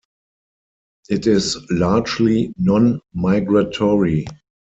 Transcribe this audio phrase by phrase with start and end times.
[1.09, 4.25] It is largely non-migratory.